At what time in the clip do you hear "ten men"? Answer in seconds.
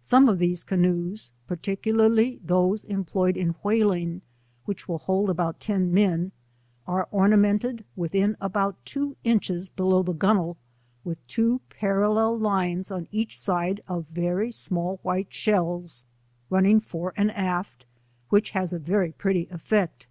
5.60-6.32